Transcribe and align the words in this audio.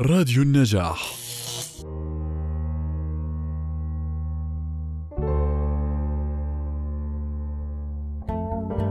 راديو 0.00 0.42
النجاح. 0.42 1.14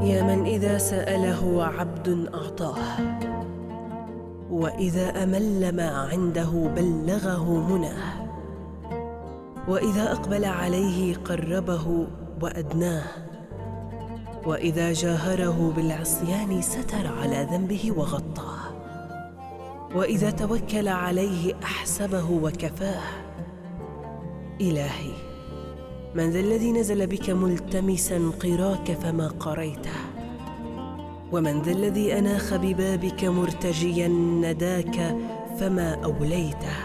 يا 0.01 0.23
من 0.23 0.45
إذا 0.45 0.77
سأله 0.77 1.63
عبد 1.63 2.29
أعطاه 2.33 3.19
وإذا 4.49 5.23
أمل 5.23 5.75
ما 5.75 5.89
عنده 5.89 6.71
بلغه 6.75 7.73
مناه 7.73 8.27
وإذا 9.67 10.11
أقبل 10.11 10.45
عليه 10.45 11.15
قربه 11.15 12.07
وأدناه 12.41 13.07
وإذا 14.45 14.93
جاهره 14.93 15.73
بالعصيان 15.75 16.61
ستر 16.61 17.07
على 17.21 17.47
ذنبه 17.51 17.91
وغطاه. 17.91 18.82
وإذا 19.95 20.29
توكل 20.29 20.87
عليه 20.87 21.53
أحسبه 21.63 22.31
وكفاه. 22.31 23.01
إلهي 24.61 25.13
من 26.15 26.29
ذا 26.29 26.39
الذي 26.39 26.71
نزل 26.71 27.07
بك 27.07 27.29
ملتمسا 27.29 28.31
قراك 28.43 28.91
فما 28.91 29.27
قريته؟ 29.27 29.91
ومن 31.31 31.61
ذا 31.61 31.71
الذي 31.71 32.19
أناخ 32.19 32.53
ببابك 32.55 33.23
مرتجيا 33.23 34.07
نداك 34.41 35.17
فما 35.59 36.03
أوليته؟ 36.03 36.75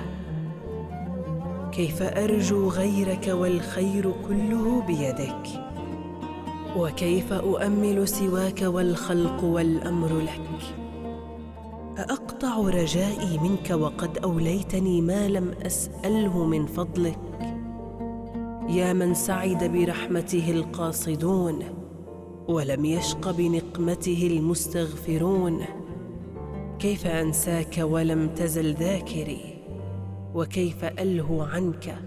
كيف 1.72 2.02
أرجو 2.02 2.68
غيرك 2.68 3.28
والخير 3.28 4.12
كله 4.28 4.82
بيدك؟ 4.86 5.68
وكيف 6.76 7.32
أؤمل 7.32 8.08
سواك 8.08 8.62
والخلق 8.62 9.44
والأمر 9.44 10.18
لك؟ 10.18 10.74
أأقطع 11.98 12.58
رجائي 12.58 13.38
منك 13.38 13.70
وقد 13.70 14.18
أوليتني 14.18 15.00
ما 15.00 15.28
لم 15.28 15.50
أسأله 15.66 16.44
من 16.44 16.66
فضلك. 16.66 17.18
يا 18.68 18.92
من 18.92 19.14
سعد 19.14 19.64
برحمته 19.64 20.50
القاصدون 20.50 21.58
ولم 22.48 22.84
يشق 22.84 23.30
بنقمته 23.30 24.26
المستغفرون. 24.36 25.64
كيف 26.78 27.06
أنساك 27.06 27.78
ولم 27.78 28.28
تزل 28.28 28.74
ذاكري؟ 28.74 29.58
وكيف 30.34 30.84
ألهو 30.84 31.42
عنك 31.42 31.98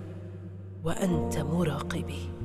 وأنت 0.84 1.38
مراقبي؟ 1.38 2.41